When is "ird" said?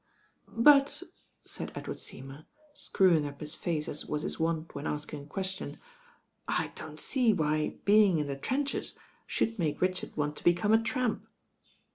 10.03-10.17